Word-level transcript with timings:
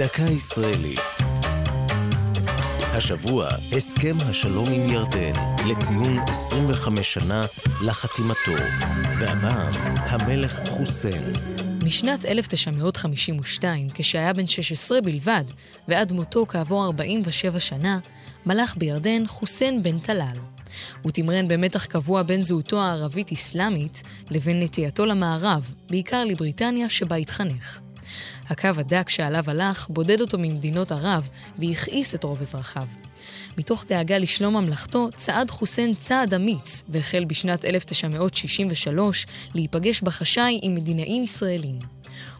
דקה 0.00 0.22
ישראלית. 0.22 1.00
השבוע, 2.80 3.48
הסכם 3.76 4.16
השלום 4.20 4.68
עם 4.72 4.88
ירדן, 4.88 5.32
לציון 5.68 6.18
25 6.28 7.14
שנה 7.14 7.44
לחתימתו. 7.86 8.62
והפעם, 9.20 9.72
המלך 9.96 10.60
חוסיין. 10.68 11.32
משנת 11.84 12.24
1952, 12.24 13.88
כשהיה 13.94 14.32
בן 14.32 14.46
16 14.46 15.00
בלבד, 15.00 15.44
ועד 15.88 16.12
מותו 16.12 16.46
כעבור 16.48 16.84
47 16.84 17.60
שנה, 17.60 17.98
מלך 18.46 18.76
בירדן 18.76 19.26
חוסיין 19.26 19.82
בן 19.82 19.98
טלאל. 19.98 20.38
הוא 21.02 21.12
תמרן 21.12 21.48
במתח 21.48 21.84
קבוע 21.84 22.22
בין 22.22 22.42
זהותו 22.42 22.82
הערבית-אסלאמית 22.82 24.02
לבין 24.30 24.62
נטייתו 24.62 25.06
למערב, 25.06 25.70
בעיקר 25.90 26.24
לבריטניה 26.24 26.88
שבה 26.88 27.16
התחנך. 27.16 27.80
הקו 28.48 28.68
הדק 28.76 29.08
שעליו 29.08 29.44
הלך 29.46 29.86
בודד 29.88 30.20
אותו 30.20 30.38
ממדינות 30.38 30.92
ערב 30.92 31.28
והכעיס 31.58 32.14
את 32.14 32.24
רוב 32.24 32.40
אזרחיו. 32.40 32.86
מתוך 33.58 33.84
דאגה 33.88 34.18
לשלום 34.18 34.56
ממלכתו, 34.56 35.08
צעד 35.16 35.50
חוסיין 35.50 35.94
צעד 35.94 36.34
אמיץ, 36.34 36.82
והחל 36.88 37.24
בשנת 37.24 37.64
1963 37.64 39.26
להיפגש 39.54 40.00
בחשאי 40.00 40.60
עם 40.62 40.74
מדינאים 40.74 41.22
ישראלים. 41.22 41.78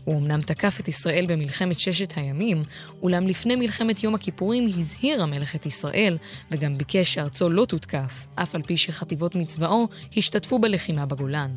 הוא 0.04 0.18
אמנם 0.18 0.42
תקף 0.42 0.80
את 0.80 0.88
ישראל 0.88 1.26
במלחמת 1.28 1.78
ששת 1.78 2.12
הימים, 2.16 2.62
אולם 3.02 3.26
לפני 3.26 3.56
מלחמת 3.56 4.02
יום 4.02 4.14
הכיפורים 4.14 4.66
הזהיר 4.78 5.23
המלך 5.23 5.54
את 5.54 5.66
ישראל, 5.66 6.18
וגם 6.50 6.78
ביקש 6.78 7.14
שארצו 7.14 7.50
לא 7.50 7.64
תותקף, 7.64 8.26
אף 8.34 8.54
על 8.54 8.62
פי 8.62 8.76
שחטיבות 8.76 9.34
מצבאו 9.34 9.88
השתתפו 10.16 10.59
בלחימה 10.59 11.06
בגולן. 11.06 11.50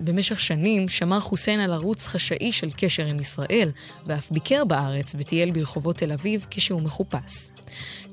במשך 0.00 0.40
שנים 0.40 0.88
שמר 0.88 1.20
חוסיין 1.20 1.60
על 1.60 1.72
ערוץ 1.72 2.06
חשאי 2.06 2.52
של 2.52 2.70
קשר 2.76 3.06
עם 3.06 3.20
ישראל, 3.20 3.70
ואף 4.06 4.30
ביקר 4.30 4.64
בארץ 4.64 5.14
וטייל 5.18 5.50
ברחובות 5.50 5.96
תל 5.96 6.12
אביב 6.12 6.46
כשהוא 6.50 6.82
מחופש. 6.82 7.50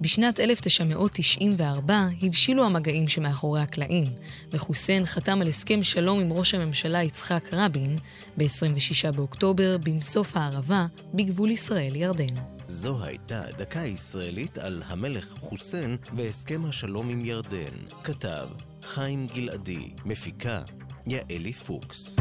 בשנת 0.01 0.39
1994 0.39 2.07
הבשילו 2.21 2.65
המגעים 2.65 3.07
שמאחורי 3.07 3.61
הקלעים, 3.61 4.07
וחוסיין 4.51 5.05
חתם 5.05 5.41
על 5.41 5.47
הסכם 5.47 5.83
שלום 5.83 6.19
עם 6.19 6.33
ראש 6.33 6.53
הממשלה 6.53 7.03
יצחק 7.03 7.49
רבין 7.53 7.97
ב-26 8.37 9.11
באוקטובר 9.11 9.77
במסוף 9.83 10.37
הערבה 10.37 10.85
בגבול 11.13 11.51
ישראל-ירדן. 11.51 12.35
זו 12.67 13.03
הייתה 13.03 13.41
דקה 13.57 13.79
ישראלית 13.79 14.57
על 14.57 14.83
המלך 14.85 15.33
חוסיין 15.39 15.97
והסכם 16.15 16.65
השלום 16.65 17.09
עם 17.09 17.25
ירדן. 17.25 17.75
כתב 18.03 18.47
חיים 18.83 19.27
גלעדי, 19.27 19.89
מפיקה 20.05 20.61
ja 21.09 21.21
Elli 21.27 21.53
Fuchs. 21.53 22.15